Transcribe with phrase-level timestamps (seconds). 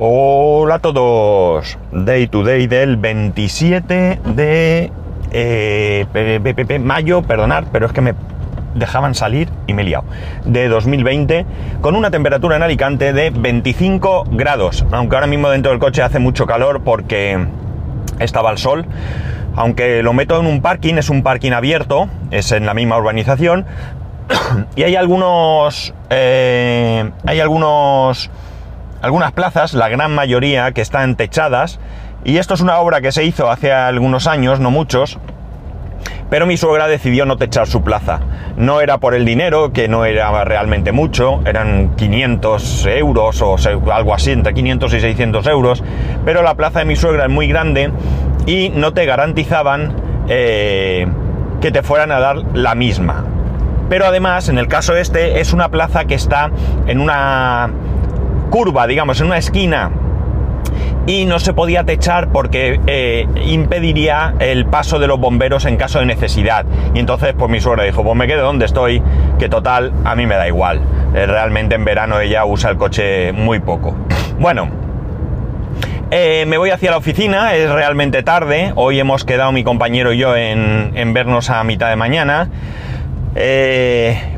[0.00, 1.78] Hola a todos.
[1.92, 4.90] Day to day del 27 de
[5.30, 8.14] eh, mayo, perdonad, pero es que me
[8.74, 10.02] dejaban salir y me he liado.
[10.46, 11.46] De 2020,
[11.80, 14.84] con una temperatura en Alicante de 25 grados.
[14.90, 17.46] Aunque ahora mismo dentro del coche hace mucho calor porque
[18.18, 18.86] estaba el sol.
[19.54, 23.64] Aunque lo meto en un parking, es un parking abierto, es en la misma urbanización.
[24.74, 25.94] y hay algunos.
[26.10, 28.28] eh, hay algunos
[29.04, 31.78] algunas plazas, la gran mayoría, que están techadas.
[32.24, 35.18] Y esto es una obra que se hizo hace algunos años, no muchos.
[36.30, 38.20] Pero mi suegra decidió no techar su plaza.
[38.56, 43.56] No era por el dinero, que no era realmente mucho, eran 500 euros o
[43.92, 45.84] algo así, entre 500 y 600 euros.
[46.24, 47.92] Pero la plaza de mi suegra es muy grande
[48.46, 49.92] y no te garantizaban
[50.28, 51.06] eh,
[51.60, 53.26] que te fueran a dar la misma.
[53.90, 56.50] Pero además, en el caso este, es una plaza que está
[56.86, 57.70] en una
[58.50, 59.90] curva, digamos, en una esquina
[61.06, 65.98] y no se podía techar porque eh, impediría el paso de los bomberos en caso
[65.98, 66.64] de necesidad.
[66.94, 69.02] Y entonces, pues mi suegra dijo, pues me quedo donde estoy,
[69.38, 70.80] que total, a mí me da igual.
[71.14, 73.94] Eh, realmente en verano ella usa el coche muy poco.
[74.36, 74.68] Bueno,
[76.10, 78.72] eh, me voy hacia la oficina, es realmente tarde.
[78.74, 82.48] Hoy hemos quedado mi compañero y yo en, vernos a mitad de mañana.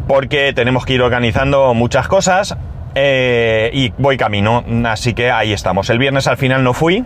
[0.07, 2.59] porque tenemos que ir organizando muchas cosas.
[2.99, 5.91] Eh, y voy camino, así que ahí estamos.
[5.91, 7.05] El viernes al final no fui.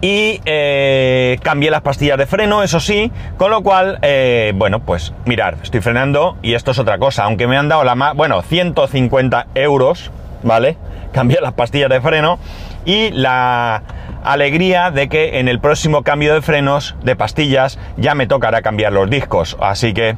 [0.00, 5.12] Y eh, cambié las pastillas de freno, eso sí, con lo cual, eh, bueno, pues
[5.24, 8.42] mirar, estoy frenando y esto es otra cosa, aunque me han dado la más, bueno,
[8.42, 10.12] 150 euros,
[10.44, 10.76] ¿vale?
[11.12, 12.38] Cambié las pastillas de freno
[12.84, 13.82] y la
[14.22, 18.92] alegría de que en el próximo cambio de frenos, de pastillas, ya me tocará cambiar
[18.92, 20.16] los discos, así que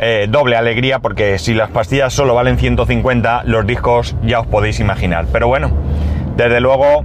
[0.00, 4.80] eh, doble alegría porque si las pastillas solo valen 150, los discos ya os podéis
[4.80, 5.70] imaginar, pero bueno,
[6.36, 7.04] desde luego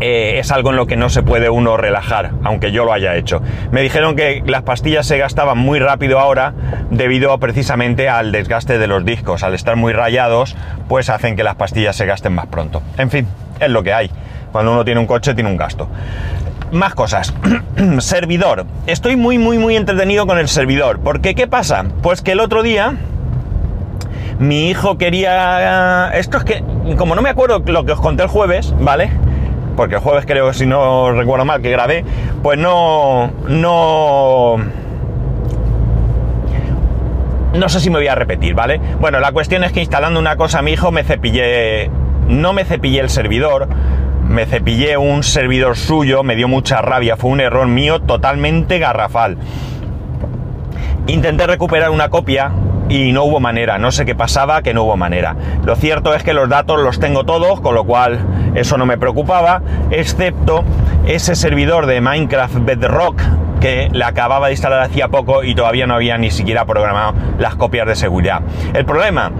[0.00, 3.16] eh, es algo en lo que no se puede uno relajar, aunque yo lo haya
[3.16, 3.42] hecho.
[3.70, 6.54] Me dijeron que las pastillas se gastaban muy rápido ahora
[6.90, 9.42] debido precisamente al desgaste de los discos.
[9.42, 10.56] Al estar muy rayados,
[10.88, 12.82] pues hacen que las pastillas se gasten más pronto.
[12.98, 13.26] En fin,
[13.60, 14.10] es lo que hay.
[14.50, 15.88] Cuando uno tiene un coche tiene un gasto.
[16.72, 17.34] Más cosas.
[17.98, 18.64] servidor.
[18.86, 21.00] Estoy muy, muy, muy entretenido con el servidor.
[21.00, 21.84] Porque, ¿qué pasa?
[22.02, 22.94] Pues que el otro día
[24.38, 26.10] mi hijo quería...
[26.14, 26.64] Esto es que,
[26.96, 29.10] como no me acuerdo lo que os conté el jueves, ¿vale?
[29.76, 32.04] Porque el jueves creo si no recuerdo mal que grabé,
[32.42, 33.30] pues no...
[33.48, 34.56] No...
[37.52, 38.80] No sé si me voy a repetir, ¿vale?
[38.98, 41.90] Bueno, la cuestión es que instalando una cosa a mi hijo me cepillé...
[42.28, 43.68] No me cepillé el servidor,
[44.28, 49.36] me cepillé un servidor suyo, me dio mucha rabia, fue un error mío totalmente garrafal.
[51.06, 52.52] Intenté recuperar una copia
[52.88, 55.36] y no hubo manera, no sé qué pasaba, que no hubo manera.
[55.64, 58.20] Lo cierto es que los datos los tengo todos, con lo cual
[58.54, 60.64] eso no me preocupaba, excepto
[61.06, 63.20] ese servidor de Minecraft Bedrock
[63.60, 67.54] que le acababa de instalar hacía poco y todavía no había ni siquiera programado las
[67.54, 68.42] copias de seguridad.
[68.74, 69.30] El problema,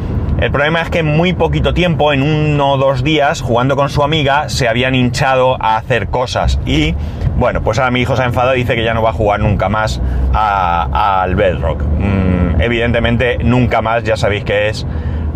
[0.42, 3.90] el problema es que en muy poquito tiempo, en uno o dos días, jugando con
[3.90, 6.96] su amiga, se habían hinchado a hacer cosas y
[7.36, 9.12] bueno, pues ahora mi hijo se ha enfadado y dice que ya no va a
[9.12, 10.02] jugar nunca más
[10.32, 11.84] al Bedrock.
[11.84, 14.84] Mm, evidentemente, nunca más, ya sabéis que es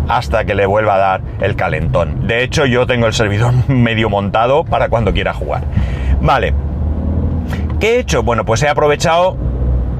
[0.09, 2.27] hasta que le vuelva a dar el calentón.
[2.27, 5.63] De hecho, yo tengo el servidor medio montado para cuando quiera jugar.
[6.19, 6.53] Vale.
[7.79, 8.23] ¿Qué he hecho?
[8.23, 9.37] Bueno, pues he aprovechado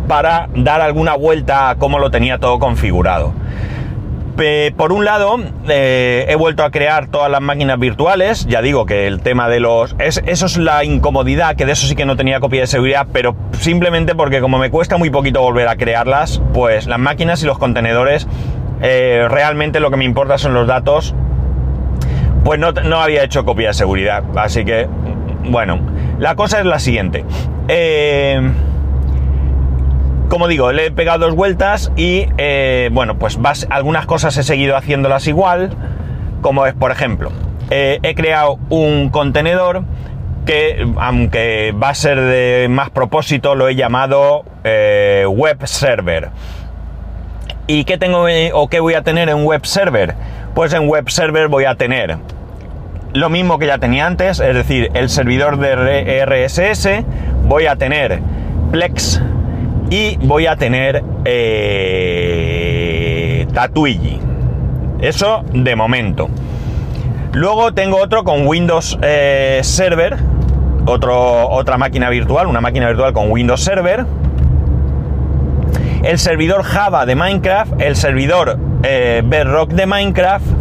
[0.09, 3.33] para dar alguna vuelta a cómo lo tenía todo configurado.
[4.77, 5.37] Por un lado,
[5.67, 8.45] eh, he vuelto a crear todas las máquinas virtuales.
[8.45, 9.95] Ya digo que el tema de los.
[9.99, 13.07] es- eso es la incomodidad, que de eso sí que no tenía copia de seguridad,
[13.11, 17.47] pero simplemente porque, como me cuesta muy poquito volver a crearlas, pues las máquinas y
[17.47, 18.27] los contenedores,
[18.83, 21.15] eh, realmente lo que me importa son los datos.
[22.43, 24.23] Pues no, no había hecho copia de seguridad.
[24.35, 24.87] Así que,
[25.45, 25.79] bueno,
[26.19, 27.25] la cosa es la siguiente.
[27.67, 28.39] Eh
[30.29, 33.37] como digo, le he pegado dos vueltas y eh, bueno, pues
[33.69, 35.71] algunas cosas he seguido haciéndolas igual,
[36.41, 37.31] como es, por ejemplo,
[37.69, 39.83] eh, he creado un contenedor
[40.45, 46.29] que, aunque va a ser de más propósito, lo he llamado eh, web server.
[47.67, 50.15] ¿Y qué tengo o qué voy a tener en web server?
[50.55, 52.17] Pues en web server voy a tener
[53.13, 57.03] lo mismo que ya tenía antes, es decir, el servidor de RSS,
[57.45, 58.19] voy a tener
[58.71, 59.21] Plex
[59.89, 62.57] y voy a tener eh,
[63.53, 64.19] Tatuigi.
[64.99, 66.29] Eso de momento.
[67.33, 70.17] Luego tengo otro con Windows eh, Server,
[70.85, 74.05] otro, otra máquina virtual, una máquina virtual con Windows Server.
[76.03, 80.56] El servidor Java de Minecraft, el servidor eh, Bedrock de Minecraft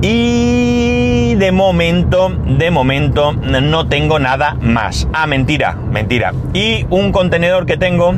[0.00, 5.08] y de momento, de momento no tengo nada más.
[5.12, 6.32] Ah, mentira, mentira.
[6.52, 8.14] Y un contenedor que tengo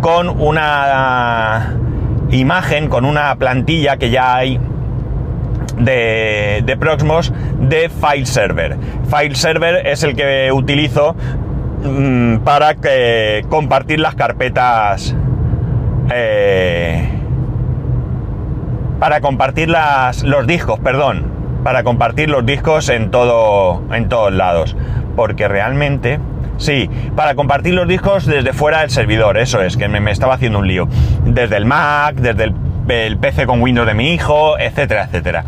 [0.00, 1.74] con una
[2.30, 4.58] imagen, con una plantilla que ya hay
[5.76, 8.76] de, de Proxmos de File Server.
[9.10, 11.14] File Server es el que utilizo
[11.84, 15.14] mm, para que, compartir las carpetas.
[16.10, 17.18] Eh,
[18.98, 21.38] para compartir las, los discos, perdón.
[21.62, 23.82] Para compartir los discos en todo.
[23.92, 24.76] en todos lados.
[25.16, 26.20] Porque realmente.
[26.56, 30.58] Sí, para compartir los discos desde fuera del servidor, eso es, que me, estaba haciendo
[30.58, 30.88] un lío.
[31.24, 32.52] Desde el Mac, desde
[32.88, 35.44] el, PC con Windows de mi hijo, etcétera, etcétera.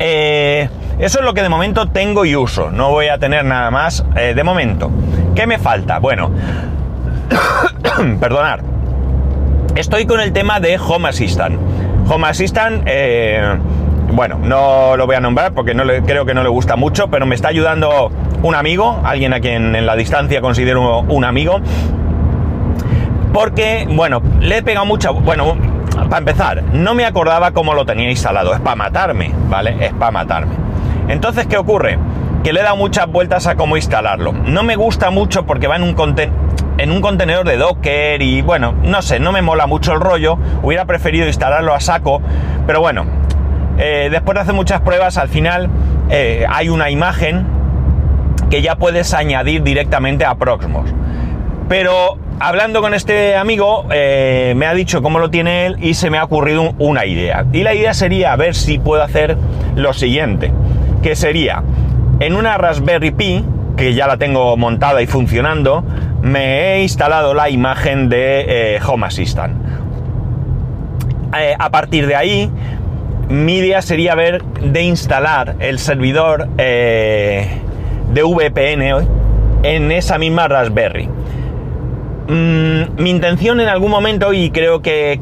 [0.00, 0.68] Eh,
[0.98, 2.72] eso es lo que de momento tengo y uso.
[2.72, 4.90] No voy a tener nada más eh, de momento.
[5.36, 6.00] ¿Qué me falta?
[6.00, 6.32] Bueno,
[8.20, 8.71] perdonar.
[9.74, 11.58] Estoy con el tema de Home Assistant.
[12.06, 13.42] Home Assistant, eh,
[14.12, 17.08] bueno, no lo voy a nombrar porque no le, creo que no le gusta mucho,
[17.08, 18.10] pero me está ayudando
[18.42, 21.60] un amigo, alguien a quien en la distancia considero un amigo.
[23.32, 25.08] Porque, bueno, le he pegado mucha...
[25.10, 25.56] Bueno,
[25.94, 28.52] para empezar, no me acordaba cómo lo tenía instalado.
[28.52, 29.74] Es para matarme, ¿vale?
[29.80, 30.52] Es para matarme.
[31.08, 31.98] Entonces, ¿qué ocurre?
[32.44, 34.32] Que le he dado muchas vueltas a cómo instalarlo.
[34.32, 36.51] No me gusta mucho porque va en un contenedor
[36.82, 40.36] en un contenedor de Docker y bueno, no sé, no me mola mucho el rollo,
[40.62, 42.20] hubiera preferido instalarlo a saco,
[42.66, 43.06] pero bueno,
[43.78, 45.70] eh, después de hacer muchas pruebas, al final
[46.10, 47.46] eh, hay una imagen
[48.50, 50.90] que ya puedes añadir directamente a Proxmos.
[51.68, 56.10] Pero hablando con este amigo, eh, me ha dicho cómo lo tiene él y se
[56.10, 57.46] me ha ocurrido una idea.
[57.52, 59.36] Y la idea sería ver si puedo hacer
[59.76, 60.52] lo siguiente,
[61.00, 61.62] que sería
[62.18, 63.44] en una Raspberry Pi,
[63.76, 65.84] que ya la tengo montada y funcionando,
[66.22, 69.54] me he instalado la imagen de eh, Home Assistant.
[71.36, 72.50] Eh, a partir de ahí,
[73.28, 77.48] mi idea sería ver de instalar el servidor eh,
[78.12, 79.06] de VPN
[79.64, 81.08] en esa misma Raspberry.
[82.28, 85.20] Mm, mi intención en algún momento, y creo que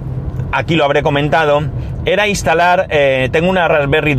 [0.52, 1.62] aquí lo habré comentado,
[2.05, 2.88] era instalar,
[3.31, 4.14] tengo una Raspberry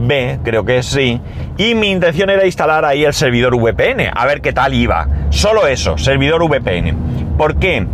[0.00, 1.20] 2B, creo que sí,
[1.56, 5.06] y mi intención era instalar ahí el servidor VPN, a ver qué tal iba.
[5.30, 7.36] Solo eso, servidor VPN.
[7.36, 7.86] ¿Por qué?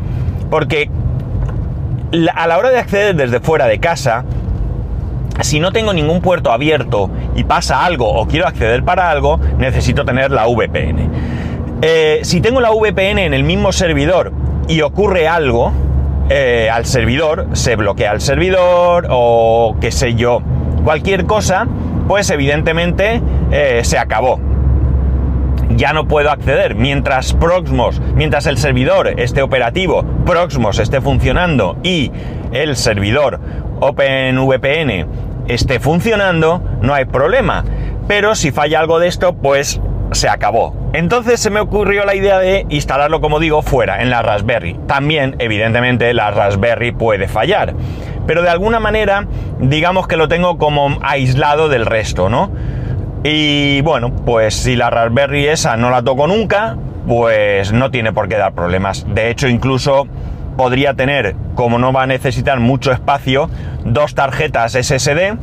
[0.51, 0.91] Porque
[2.35, 4.25] a la hora de acceder desde fuera de casa,
[5.41, 10.05] si no tengo ningún puerto abierto y pasa algo o quiero acceder para algo, necesito
[10.05, 11.11] tener la VPN.
[11.83, 14.33] Eh, si tengo la VPN en el mismo servidor
[14.67, 15.73] y ocurre algo
[16.31, 20.41] eh, al servidor, se bloquea el servidor o qué sé yo,
[20.85, 21.67] cualquier cosa,
[22.07, 23.21] pues evidentemente
[23.51, 24.41] eh, se acabó
[25.71, 26.75] ya no puedo acceder.
[26.75, 32.11] Mientras Proxmos, mientras el servidor esté operativo, Proxmos esté funcionando y
[32.53, 33.41] el servidor
[33.81, 35.07] OpenVPN
[35.49, 37.65] esté funcionando, no hay problema.
[38.09, 39.81] Pero si falla algo de esto, pues
[40.13, 40.75] se acabó.
[40.93, 44.79] Entonces se me ocurrió la idea de instalarlo, como digo, fuera, en la Raspberry.
[44.87, 47.75] También, evidentemente, la Raspberry puede fallar.
[48.27, 49.27] Pero de alguna manera,
[49.61, 52.51] digamos que lo tengo como aislado del resto, ¿no?
[53.23, 56.77] Y bueno, pues si la Raspberry esa no la toco nunca,
[57.07, 59.07] pues no tiene por qué dar problemas.
[59.09, 60.07] De hecho, incluso
[60.57, 63.51] podría tener, como no va a necesitar mucho espacio,
[63.85, 65.37] dos tarjetas SSD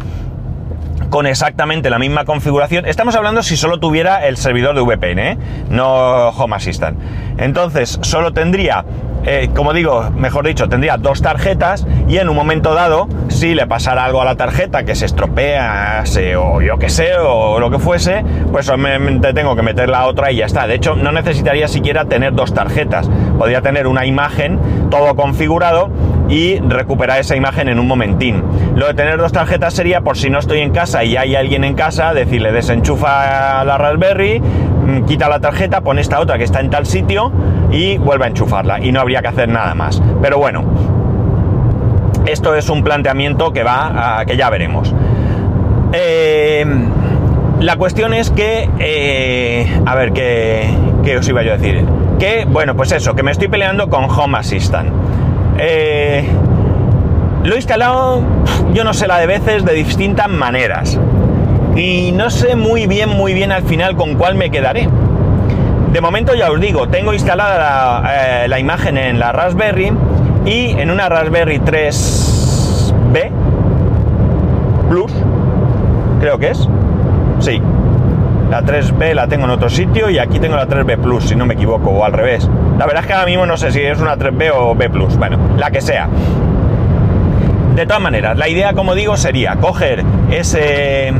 [1.14, 2.88] con exactamente la misma configuración.
[2.88, 5.38] Estamos hablando si solo tuviera el servidor de VPN, ¿eh?
[5.70, 6.98] no Home Assistant.
[7.38, 8.84] Entonces, solo tendría
[9.26, 13.66] eh, como digo, mejor dicho, tendría dos tarjetas y en un momento dado, si le
[13.68, 16.04] pasara algo a la tarjeta que se estropea
[16.38, 20.32] o yo que sé, o lo que fuese, pues solamente tengo que meter la otra
[20.32, 20.68] y ya está.
[20.68, 23.10] De hecho, no necesitaría siquiera tener dos tarjetas.
[23.38, 24.60] Podría tener una imagen,
[24.90, 25.90] todo configurado
[26.30, 28.44] y recuperar esa imagen en un momentín.
[28.76, 31.64] Lo de tener dos tarjetas sería por si no estoy en casa y hay alguien
[31.64, 36.60] en casa, decirle desenchufa la Raspberry, mm, quita la tarjeta, pone esta otra que está
[36.60, 37.32] en tal sitio
[37.72, 40.02] y vuelve a enchufarla y no habría que hacer nada más.
[40.22, 40.64] Pero bueno,
[42.26, 44.94] esto es un planteamiento que va a que ya veremos.
[45.92, 46.66] Eh,
[47.60, 50.68] la cuestión es que, eh, a ver, ¿qué,
[51.04, 51.86] ¿qué, os iba yo a decir?
[52.20, 54.90] Que, bueno, pues eso, que me estoy peleando con Home Assistant.
[55.58, 56.28] Eh,
[57.44, 58.22] lo he instalado,
[58.74, 61.00] yo no sé la de veces, de distintas maneras.
[61.76, 64.88] Y no sé muy bien, muy bien al final con cuál me quedaré.
[65.92, 69.92] De momento ya os digo, tengo instalada la, eh, la imagen en la Raspberry
[70.46, 73.32] y en una Raspberry 3B
[74.90, 75.12] Plus,
[76.20, 76.68] creo que es.
[77.40, 77.62] Sí,
[78.54, 81.48] la 3B la tengo en otro sitio y aquí tengo la 3B Plus, si no
[81.48, 82.48] me equivoco, o al revés.
[82.78, 85.18] La verdad es que ahora mismo no sé si es una 3B o B Plus,
[85.18, 86.08] bueno, la que sea.
[87.76, 91.14] De todas maneras, la idea, como digo, sería coger ese,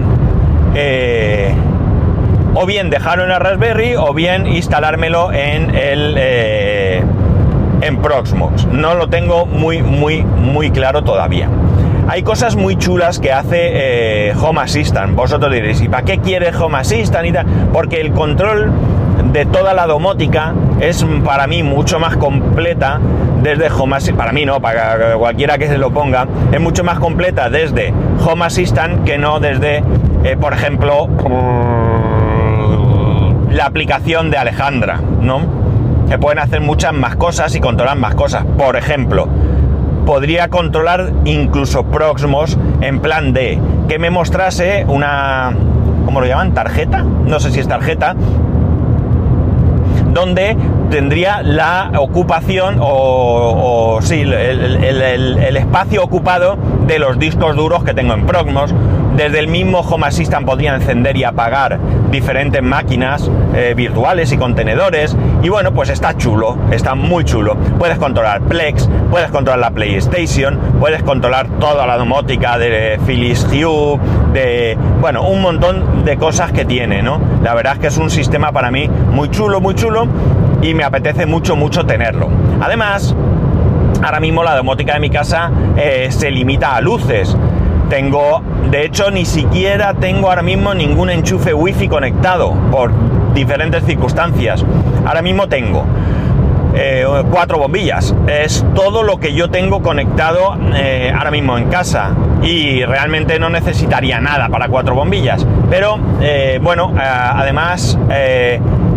[0.76, 1.56] eh,
[2.54, 7.04] o bien dejarlo en la Raspberry o bien instalármelo en el eh,
[7.82, 8.68] en Proxmox.
[8.68, 11.50] No lo tengo muy muy muy claro todavía.
[12.08, 15.16] Hay cosas muy chulas que hace eh, Home Assistant.
[15.16, 17.26] Vosotros diréis, ¿y para qué quiere Home Assistant?
[17.26, 17.34] Y?
[17.72, 18.72] Porque el control
[19.32, 23.00] de toda la domótica es para mí mucho más completa
[23.42, 27.00] desde Home Assistant, para mí no, para cualquiera que se lo ponga, es mucho más
[27.00, 27.94] completa desde
[28.26, 29.84] Home Assistant que no desde,
[30.24, 31.08] eh, por ejemplo,
[33.50, 35.42] la aplicación de Alejandra, ¿no?
[36.10, 38.46] Que pueden hacer muchas más cosas y controlar más cosas.
[38.58, 39.28] Por ejemplo,
[40.06, 45.54] podría controlar incluso Proxmos en plan de que me mostrase una,
[46.06, 46.54] ¿cómo lo llaman?
[46.54, 47.04] ¿Tarjeta?
[47.04, 48.16] No sé si es tarjeta,
[50.14, 50.56] donde
[50.90, 58.26] tendría la ocupación o, sí, el, espacio ocupado de los discos duros que tengo en
[58.26, 58.74] Progmos.
[59.16, 61.80] Desde el mismo Home Assistant podría encender y apagar
[62.10, 65.16] diferentes máquinas eh, virtuales y contenedores.
[65.44, 67.56] Y bueno, pues está chulo, está muy chulo.
[67.78, 74.00] Puedes controlar Plex, puedes controlar la PlayStation, puedes controlar toda la domótica de Philips Hue,
[74.34, 77.20] de, bueno, un montón de cosas que tiene, ¿no?
[77.44, 80.08] La verdad es que es un sistema para mí muy chulo, muy chulo
[80.62, 82.30] y me apetece mucho, mucho tenerlo.
[82.62, 83.16] Además,
[84.04, 87.38] ahora mismo la domótica de mi casa eh, se limita a luces.
[87.90, 92.92] Tengo, de hecho, ni siquiera tengo ahora mismo ningún enchufe wifi conectado por
[93.34, 94.64] diferentes circunstancias.
[95.06, 95.86] Ahora mismo tengo
[96.76, 98.16] eh, cuatro bombillas.
[98.28, 102.12] Es todo lo que yo tengo conectado eh, ahora mismo en casa.
[102.42, 105.46] Y realmente no necesitaría nada para cuatro bombillas.
[105.70, 105.98] Pero
[106.62, 107.98] bueno, además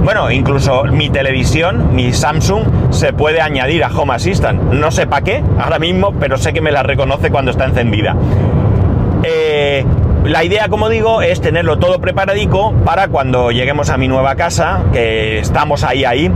[0.06, 4.72] bueno, incluso mi televisión, mi Samsung, se puede añadir a Home Assistant.
[4.72, 8.14] No sé para qué ahora mismo, pero sé que me la reconoce cuando está encendida.
[9.28, 9.84] Eh,
[10.24, 14.84] la idea, como digo, es tenerlo todo preparadico para cuando lleguemos a mi nueva casa,
[14.92, 16.30] que estamos ahí, ahí,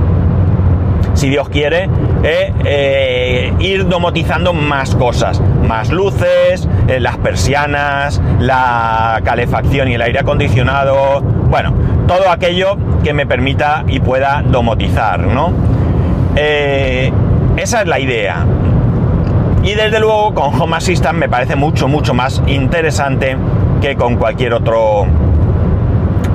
[1.14, 1.88] si Dios quiere,
[2.24, 10.18] eh, eh, ir domotizando más cosas, más luces, las persianas, la calefacción y el aire
[10.18, 11.72] acondicionado, bueno,
[12.08, 15.52] todo aquello que me permita y pueda domotizar, ¿no?
[17.56, 18.46] Esa es la idea.
[19.62, 23.36] Y desde luego con Home Assistant me parece mucho, mucho más interesante
[23.80, 25.06] que con cualquier otro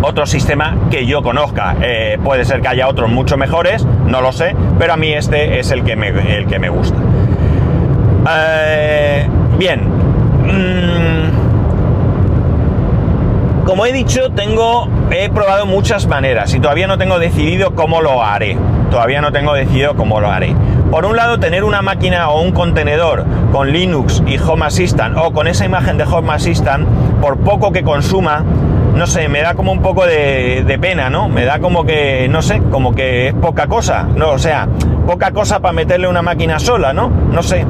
[0.01, 1.75] otro sistema que yo conozca.
[1.82, 5.60] Eh, puede ser que haya otros mucho mejores, no lo sé, pero a mí este
[5.60, 6.98] es el que me, el que me gusta.
[8.29, 9.27] Eh,
[9.58, 9.82] bien.
[10.44, 11.25] Mm,
[13.65, 18.24] como he dicho, tengo, he probado muchas maneras y todavía no tengo decidido cómo lo
[18.24, 18.58] haré.
[18.91, 20.55] Todavía no tengo decidido cómo lo haré.
[20.96, 25.34] Por un lado, tener una máquina o un contenedor con Linux y Home Assistant o
[25.34, 26.88] con esa imagen de Home Assistant,
[27.20, 28.46] por poco que consuma,
[28.96, 31.28] no sé, me da como un poco de, pena, ¿no?
[31.28, 34.70] Me da como que, no sé, como que es poca cosa, no, o sea,
[35.06, 37.10] poca cosa para meterle una máquina sola, ¿no?
[37.10, 37.66] No sé.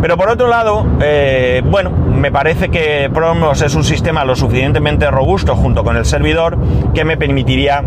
[0.00, 5.10] Pero por otro lado, eh, bueno, me parece que Promos es un sistema lo suficientemente
[5.10, 6.56] robusto junto con el servidor
[6.94, 7.84] que me permitiría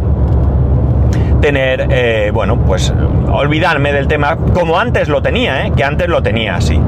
[1.41, 2.93] tener, eh, bueno, pues
[3.31, 5.73] olvidarme del tema como antes lo tenía, ¿eh?
[5.75, 6.79] que antes lo tenía así.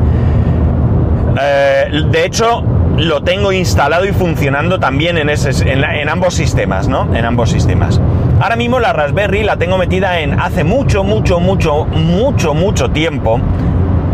[1.34, 2.63] de hecho,
[2.98, 7.15] lo tengo instalado y funcionando también en, en, ambos sistemas, ¿no?
[7.15, 8.01] En ambos sistemas.
[8.41, 13.39] Ahora mismo la Raspberry la tengo metida en hace mucho, mucho, mucho, mucho, mucho tiempo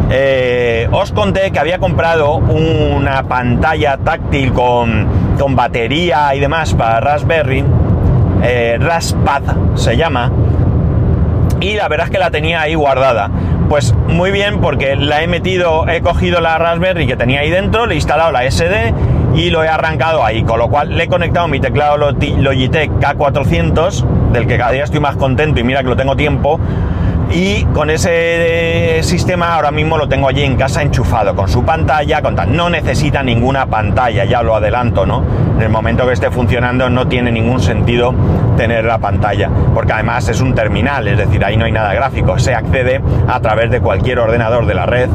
[0.09, 7.63] eh, os conté que había comprado una pantalla táctil con, batería y demás para Raspberry,
[8.43, 9.43] eh, Raspad
[9.75, 10.31] se llama,
[11.59, 13.29] y la verdad es que la tenía ahí guardada.
[13.69, 17.85] Pues muy bien porque la he metido, he cogido la Raspberry que tenía ahí dentro,
[17.85, 18.93] le he instalado la SD
[19.35, 24.05] y lo he arrancado ahí, con lo cual le he conectado mi teclado Logitech K400,
[24.31, 26.59] del que cada día estoy más contento y mira que lo tengo tiempo,
[27.31, 32.21] y con ese sistema ahora mismo lo tengo allí en casa enchufado, con su pantalla,
[32.21, 35.23] con no necesita ninguna pantalla, ya lo adelanto, ¿no?
[35.55, 38.13] En el momento que esté funcionando no tiene ningún sentido
[38.55, 42.39] tener la pantalla, porque además es un terminal, es decir, ahí no hay nada gráfico,
[42.39, 45.09] se accede a través de cualquier ordenador de la red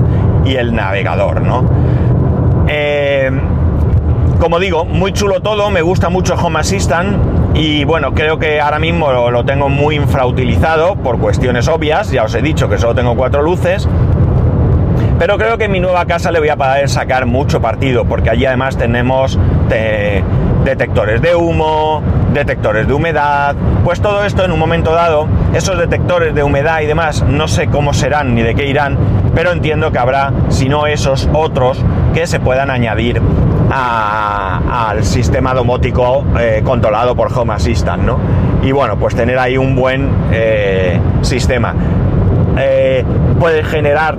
[0.45, 1.64] y el navegador, ¿no?
[2.69, 3.31] Eh,
[4.38, 8.78] como digo, muy chulo todo, me gusta mucho Home Assistant y bueno, creo que ahora
[8.78, 13.14] mismo lo, tengo muy infrautilizado por cuestiones obvias, ya os he dicho que solo tengo
[13.14, 13.87] cuatro luces,
[15.18, 18.30] pero creo que en mi nueva casa le voy a poder sacar mucho partido, porque
[18.30, 19.38] allí además tenemos
[20.64, 23.54] detectores de humo, detectores de humedad,
[23.85, 27.66] pues todo esto en un momento dado, esos detectores de humedad y demás, no sé
[27.68, 28.97] cómo serán ni de qué irán,
[29.35, 33.21] pero entiendo que habrá, si no esos, otros que se puedan añadir
[33.75, 38.19] al sistema domótico eh, controlado por Home Assistant, ¿no?
[38.62, 41.75] Y bueno, pues tener ahí un buen eh, sistema.
[42.59, 43.02] Eh,
[43.41, 44.19] puede generar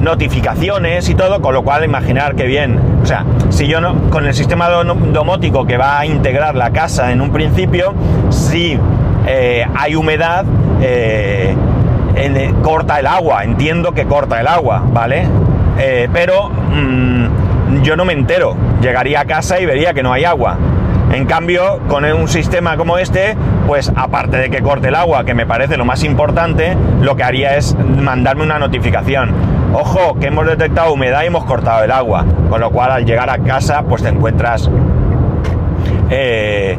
[0.00, 4.26] notificaciones y todo, con lo cual imaginar que bien, o sea, si yo no, con
[4.26, 7.94] el sistema domótico que va a integrar la casa en un principio,
[8.30, 8.76] si
[9.74, 10.44] hay humedad,
[12.62, 15.28] corta el agua, entiendo que corta el agua, ¿vale?
[16.12, 17.41] pero mm,
[17.82, 18.56] yo no me entero.
[18.80, 20.58] Llegaría a casa y vería que no hay agua.
[21.12, 23.36] En cambio, con un sistema como este,
[23.66, 27.22] pues aparte de que corte el agua, que me parece lo más importante, lo que
[27.22, 29.30] haría es mandarme una notificación.
[29.74, 32.24] Ojo, que hemos detectado humedad y hemos cortado el agua.
[32.48, 34.70] Con lo cual, al llegar a casa, pues te encuentras
[36.10, 36.78] eh,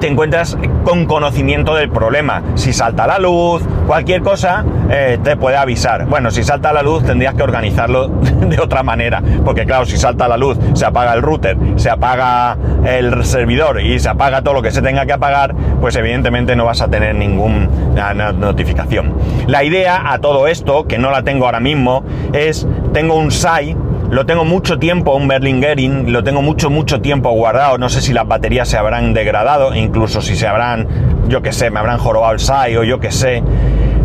[0.00, 2.42] te encuentras con conocimiento del problema.
[2.54, 6.06] Si salta la luz, cualquier cosa, eh, te puede avisar.
[6.06, 8.08] Bueno, si salta la luz tendrías que organizarlo
[8.40, 12.56] de otra manera, porque claro, si salta la luz, se apaga el router, se apaga
[12.84, 16.64] el servidor y se apaga todo lo que se tenga que apagar, pues evidentemente no
[16.64, 19.14] vas a tener ninguna notificación.
[19.46, 23.76] La idea a todo esto, que no la tengo ahora mismo, es, tengo un SAI,
[24.10, 27.78] lo tengo mucho tiempo, un Berlingering, lo tengo mucho, mucho tiempo guardado.
[27.78, 30.88] No sé si las baterías se habrán degradado, incluso si se habrán,
[31.28, 33.42] yo qué sé, me habrán jorobado el SAI o yo qué sé.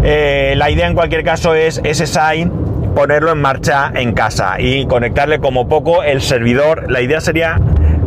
[0.03, 2.51] Eh, la idea en cualquier caso es ese SAI
[2.93, 6.91] ponerlo en marcha en casa y conectarle como poco el servidor.
[6.91, 7.59] La idea sería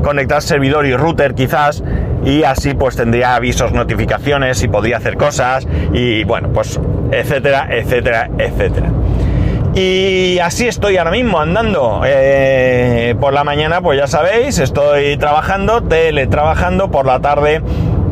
[0.03, 1.83] conectar servidor y router quizás
[2.25, 6.79] y así pues tendría avisos, notificaciones y podría hacer cosas y bueno, pues
[7.11, 8.89] etcétera, etcétera, etcétera.
[9.79, 12.01] Y así estoy ahora mismo andando.
[12.05, 16.91] Eh, por la mañana, pues ya sabéis, estoy trabajando, teletrabajando.
[16.91, 17.63] Por la tarde,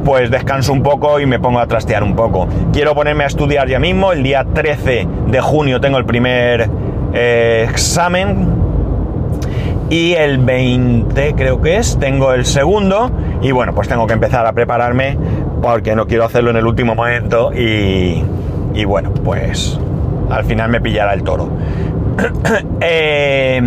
[0.04, 2.46] pues descanso un poco y me pongo a trastear un poco.
[2.72, 4.12] Quiero ponerme a estudiar ya mismo.
[4.12, 6.70] El día 13 de junio tengo el primer
[7.12, 8.46] eh, examen.
[9.90, 13.10] Y el 20 creo que es, tengo el segundo.
[13.42, 15.18] Y bueno, pues tengo que empezar a prepararme
[15.60, 17.52] porque no quiero hacerlo en el último momento.
[17.52, 18.22] Y,
[18.72, 19.80] y bueno, pues
[20.30, 21.50] al final me pillará el toro.
[22.80, 23.60] Eh,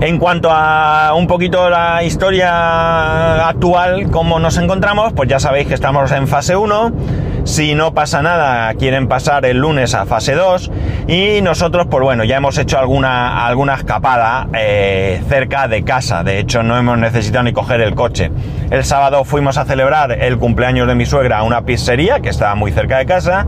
[0.00, 5.74] en cuanto a un poquito la historia actual, cómo nos encontramos, pues ya sabéis que
[5.74, 6.92] estamos en fase 1.
[7.44, 10.70] Si no pasa nada, quieren pasar el lunes a fase 2.
[11.06, 16.24] Y nosotros, pues bueno, ya hemos hecho alguna, alguna escapada eh, cerca de casa.
[16.24, 18.30] De hecho, no hemos necesitado ni coger el coche.
[18.70, 22.54] El sábado fuimos a celebrar el cumpleaños de mi suegra a una pizzería que estaba
[22.54, 23.46] muy cerca de casa.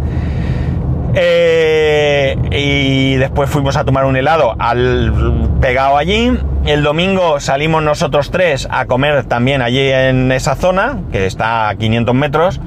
[1.15, 5.13] Eh, y después fuimos a tomar un helado al
[5.61, 6.39] pegado allí.
[6.67, 11.77] El domingo salimos nosotros tres a comer también allí en esa zona, que está a
[11.77, 12.61] 500 metros.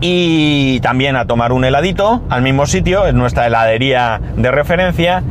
[0.00, 5.22] Y también a tomar un heladito al mismo sitio, es nuestra heladería de referencia.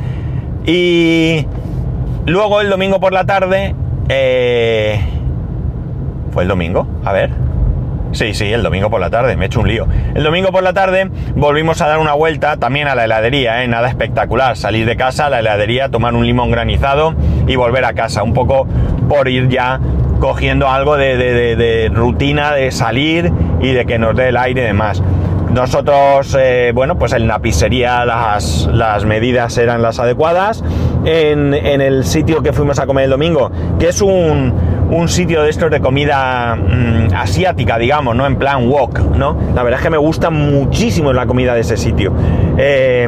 [0.65, 1.45] Y
[2.25, 3.75] luego el domingo por la tarde...
[4.07, 4.99] Eh,
[6.31, 6.87] ¿Fue el domingo?
[7.03, 7.50] A ver.
[8.11, 9.87] Sí, sí, el domingo por la tarde, me he hecho un lío.
[10.13, 13.67] El domingo por la tarde volvimos a dar una vuelta también a la heladería, ¿eh?
[13.67, 14.57] nada espectacular.
[14.57, 17.15] Salir de casa a la heladería, tomar un limón granizado
[17.47, 18.23] y volver a casa.
[18.23, 18.67] Un poco
[19.07, 19.79] por ir ya
[20.19, 25.01] cogiendo algo de, rutina de salir y de que nos dé el aire y demás.
[25.53, 30.63] Nosotros, eh, bueno, pues en la pizzería las, medidas eran las adecuadas.
[31.05, 34.53] En, en el sitio que fuimos a comer el domingo, que es un,
[34.91, 38.25] un sitio de estos de comida mm, asiática, digamos, ¿no?
[38.25, 39.37] En plan wok, ¿no?
[39.55, 42.13] La verdad es que me gusta muchísimo la comida de ese sitio.
[42.57, 43.07] Eh,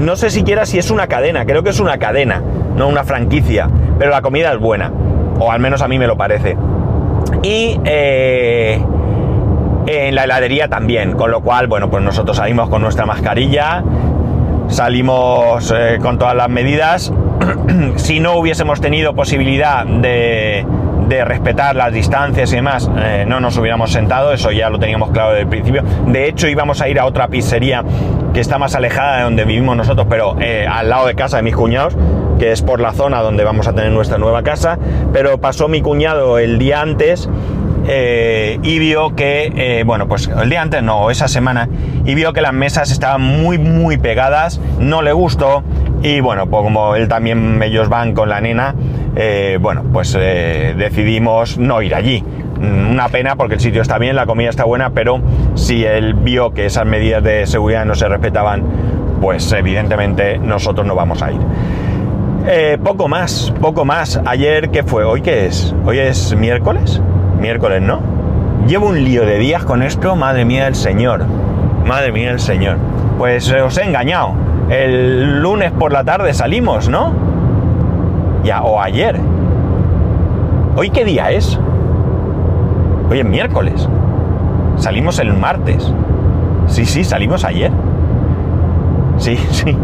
[0.00, 2.42] no sé siquiera si es una cadena, creo que es una cadena,
[2.76, 4.90] no una franquicia, pero la comida es buena,
[5.38, 6.56] o al menos a mí me lo parece.
[7.42, 8.82] Y eh,
[9.86, 13.84] en la heladería también, con lo cual, bueno, pues nosotros salimos con nuestra mascarilla,
[14.68, 17.12] salimos eh, con todas las medidas.
[17.96, 20.66] si no hubiésemos tenido posibilidad de,
[21.10, 25.10] de respetar las distancias y demás, eh, no nos hubiéramos sentado, eso ya lo teníamos
[25.10, 25.82] claro desde el principio.
[26.06, 27.84] De hecho, íbamos a ir a otra pizzería
[28.32, 31.42] que está más alejada de donde vivimos nosotros, pero eh, al lado de casa de
[31.42, 31.96] mis cuñados,
[32.38, 34.78] que es por la zona donde vamos a tener nuestra nueva casa.
[35.12, 37.28] Pero pasó mi cuñado el día antes
[37.88, 41.68] eh, y vio que, bueno, pues el día antes, no, esa semana,
[42.04, 45.64] y vio que las mesas estaban muy, muy pegadas, no le gustó,
[46.02, 48.74] y bueno, pues como él también, ellos van con la nena,
[49.16, 52.22] eh, bueno, pues eh, decidimos no ir allí.
[52.22, 55.20] Mm, una pena porque el sitio está bien, la comida está buena, pero
[55.54, 58.62] si él vio que esas medidas de seguridad no se respetaban,
[59.20, 61.40] pues evidentemente nosotros no vamos a ir.
[62.46, 64.20] Eh, poco más, poco más.
[64.24, 65.04] Ayer, ¿qué fue?
[65.04, 65.74] ¿Hoy qué es?
[65.84, 67.02] ¿Hoy es miércoles?
[67.38, 68.00] Miércoles, ¿no?
[68.66, 71.26] Llevo un lío de días con esto, madre mía del Señor.
[71.84, 72.78] Madre mía del Señor.
[73.18, 74.49] Pues os he engañado.
[74.70, 77.12] El lunes por la tarde salimos, ¿no?
[78.44, 79.18] Ya, o ayer.
[80.76, 81.58] ¿Hoy qué día es?
[83.10, 83.88] Hoy es miércoles.
[84.76, 85.92] Salimos el martes.
[86.68, 87.72] Sí, sí, salimos ayer.
[89.18, 89.76] Sí, sí.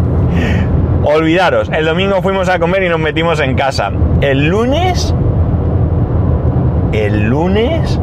[1.02, 3.90] Olvidaros, el domingo fuimos a comer y nos metimos en casa.
[4.20, 5.12] El lunes...
[6.92, 8.00] El lunes...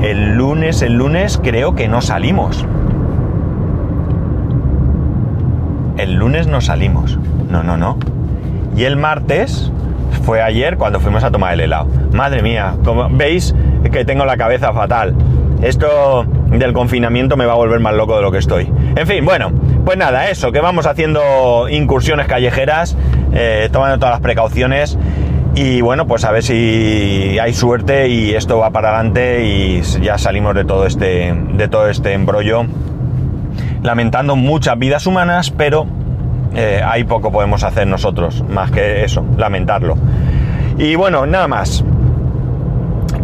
[0.00, 2.64] El lunes, el lunes creo que no salimos.
[5.96, 7.18] El lunes no salimos.
[7.50, 7.98] No, no, no.
[8.76, 9.70] Y el martes
[10.24, 11.86] fue ayer cuando fuimos a tomar el helado.
[12.12, 13.54] Madre mía, como veis
[13.90, 15.14] que tengo la cabeza fatal.
[15.62, 18.70] Esto del confinamiento me va a volver más loco de lo que estoy.
[18.96, 19.52] En fin, bueno,
[19.84, 22.96] pues nada, eso, que vamos haciendo incursiones callejeras,
[23.32, 24.98] eh, tomando todas las precauciones.
[25.54, 30.18] Y bueno, pues a ver si hay suerte y esto va para adelante y ya
[30.18, 32.66] salimos de todo este, de todo este embrollo.
[33.84, 35.86] Lamentando muchas vidas humanas, pero
[36.56, 39.96] eh, ahí poco podemos hacer nosotros, más que eso, lamentarlo.
[40.76, 41.84] Y bueno, nada más.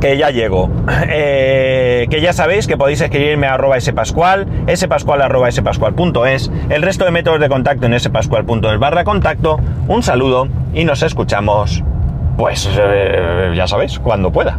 [0.00, 0.70] Que ya llego.
[1.12, 7.04] Eh, que ya sabéis que podéis escribirme a arroba spascual, spascual arroba spascual.es, el resto
[7.04, 9.58] de métodos de contacto en spascual.es barra contacto.
[9.88, 11.82] Un saludo y nos escuchamos
[12.40, 14.58] pues eh, ya sabéis, cuando pueda.